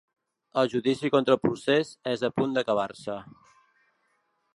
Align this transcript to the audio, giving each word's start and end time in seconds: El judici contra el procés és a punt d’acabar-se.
El 0.59 0.69
judici 0.69 1.11
contra 1.15 1.35
el 1.37 1.41
procés 1.43 1.91
és 2.13 2.23
a 2.29 2.31
punt 2.39 2.57
d’acabar-se. 2.57 3.19